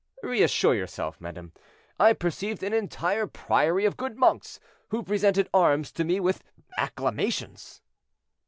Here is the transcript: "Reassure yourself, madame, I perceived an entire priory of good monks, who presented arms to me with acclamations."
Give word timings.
"Reassure 0.23 0.73
yourself, 0.73 1.21
madame, 1.21 1.53
I 1.99 2.13
perceived 2.13 2.63
an 2.63 2.73
entire 2.73 3.27
priory 3.27 3.85
of 3.85 3.97
good 3.97 4.17
monks, 4.17 4.59
who 4.89 5.03
presented 5.03 5.47
arms 5.53 5.91
to 5.91 6.03
me 6.03 6.19
with 6.19 6.43
acclamations." 6.75 7.81